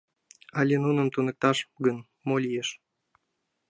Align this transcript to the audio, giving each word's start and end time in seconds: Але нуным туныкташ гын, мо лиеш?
Але 0.59 0.75
нуным 0.85 1.07
туныкташ 1.13 1.57
гын, 1.85 1.97
мо 2.27 2.35
лиеш? 2.43 2.69